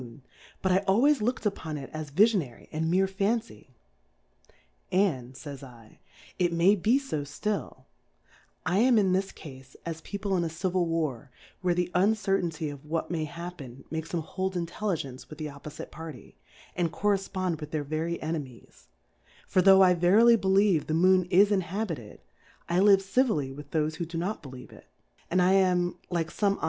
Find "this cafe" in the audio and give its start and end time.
9.13-9.63